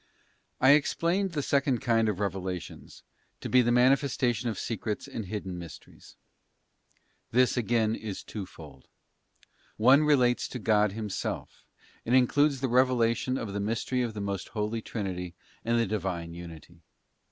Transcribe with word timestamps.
I 0.59 0.71
EXPLAINED 0.71 1.33
the 1.33 1.43
second 1.43 1.77
kind 1.79 2.09
of 2.09 2.19
revelations 2.19 3.03
to 3.39 3.47
be 3.49 3.61
the 3.61 3.71
mani 3.71 3.93
festation 3.93 4.45
of 4.49 4.57
secrets 4.57 5.07
and 5.07 5.27
hidden 5.27 5.59
mysteries. 5.59 6.15
This 7.29 7.55
again 7.55 7.93
is 7.93 8.23
twofold. 8.23 8.87
One 9.77 10.03
relates 10.03 10.47
to 10.47 10.57
God 10.57 10.93
Himself, 10.93 11.63
and 12.03 12.15
includes 12.15 12.61
the 12.61 12.67
revelation 12.67 13.37
of 13.37 13.53
the 13.53 13.59
Mystery 13.59 14.01
of 14.01 14.15
the 14.15 14.21
Most 14.21 14.47
Holy 14.47 14.81
Trinity 14.81 15.35
and 15.63 15.79
the 15.79 15.85
Divine 15.85 16.33
Unity. 16.33 16.81